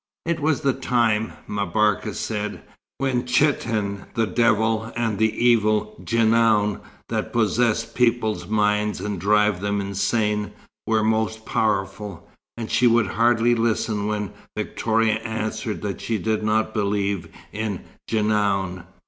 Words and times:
It 0.25 0.39
was 0.39 0.61
the 0.61 0.73
time, 0.73 1.33
M'Barka 1.47 2.15
said, 2.15 2.63
when 2.97 3.23
Chitan 3.27 4.07
the 4.15 4.25
devil, 4.25 4.91
and 4.95 5.19
the 5.19 5.31
evil 5.31 5.95
Djenoun 6.03 6.79
that 7.09 7.31
possess 7.31 7.85
people's 7.85 8.47
minds 8.47 8.99
and 8.99 9.21
drive 9.21 9.61
them 9.61 9.79
insane, 9.79 10.53
were 10.87 11.03
most 11.03 11.45
powerful; 11.45 12.27
and 12.57 12.71
she 12.71 12.87
would 12.87 13.05
hardly 13.09 13.53
listen 13.53 14.07
when 14.07 14.33
Victoria 14.57 15.17
answered 15.19 15.83
that 15.83 16.01
she 16.01 16.17
did 16.17 16.41
not 16.41 16.73
believe 16.73 17.27
in 17.51 17.81
Djenoun. 18.09 18.85